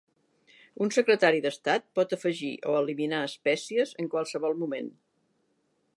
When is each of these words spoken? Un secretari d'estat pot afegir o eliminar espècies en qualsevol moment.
Un 0.85 0.93
secretari 0.95 1.41
d'estat 1.43 1.85
pot 1.99 2.17
afegir 2.17 2.51
o 2.71 2.75
eliminar 2.79 3.21
espècies 3.29 3.95
en 4.05 4.11
qualsevol 4.15 4.59
moment. 4.63 4.91